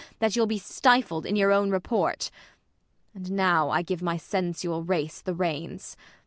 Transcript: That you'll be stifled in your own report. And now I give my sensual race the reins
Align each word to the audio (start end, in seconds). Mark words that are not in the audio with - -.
That 0.17 0.35
you'll 0.35 0.47
be 0.47 0.57
stifled 0.57 1.27
in 1.27 1.35
your 1.35 1.51
own 1.51 1.69
report. 1.69 2.31
And 3.13 3.29
now 3.33 3.69
I 3.69 3.83
give 3.83 4.01
my 4.01 4.17
sensual 4.17 4.81
race 4.83 5.21
the 5.21 5.35
reins 5.35 5.95